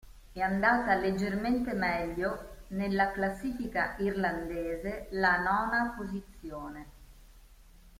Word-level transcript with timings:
È 0.33 0.39
andata 0.39 0.95
leggermente 0.95 1.73
meglio 1.73 2.63
nella 2.69 3.11
classifica 3.11 3.93
irlandese 3.99 5.09
la 5.11 5.37
nona 5.43 5.93
posizione. 5.95 6.87